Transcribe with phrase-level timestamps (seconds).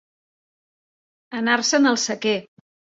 [1.43, 2.39] Anar-se'n al sequer.